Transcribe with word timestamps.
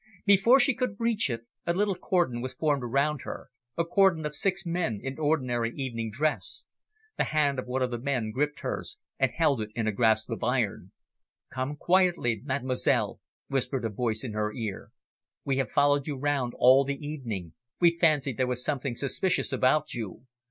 Before 0.25 0.59
she 0.59 0.73
could 0.73 0.95
reach 0.99 1.29
it, 1.29 1.45
a 1.67 1.75
little 1.75 1.93
cordon 1.93 2.41
was 2.41 2.55
formed 2.55 2.81
round 2.83 3.21
her, 3.21 3.49
a 3.77 3.85
cordon 3.85 4.25
of 4.25 4.33
six 4.33 4.65
men 4.65 4.99
in 4.99 5.19
ordinary 5.19 5.75
evening 5.75 6.09
dress. 6.09 6.65
The 7.19 7.25
hand 7.25 7.59
of 7.59 7.67
one 7.67 7.83
of 7.83 7.91
the 7.91 7.99
men 7.99 8.31
gripped 8.31 8.61
hers, 8.61 8.97
and 9.19 9.31
held 9.31 9.61
it 9.61 9.69
in 9.75 9.85
a 9.85 9.91
grasp 9.91 10.31
of 10.31 10.43
iron. 10.43 10.91
"Come 11.51 11.75
quietly, 11.75 12.41
mademoiselle," 12.43 13.19
whispered 13.47 13.85
a 13.85 13.89
voice 13.89 14.23
in 14.23 14.33
her 14.33 14.51
ear. 14.51 14.89
"We 15.45 15.57
have 15.57 15.69
followed 15.69 16.07
you 16.07 16.15
round 16.17 16.53
all 16.57 16.83
the 16.83 16.97
evening, 16.97 17.53
we 17.79 17.95
fancied 17.95 18.37
there 18.37 18.47
was 18.47 18.65
something 18.65 18.95
suspicious 18.95 19.53
about 19.53 19.93
you. 19.93 20.23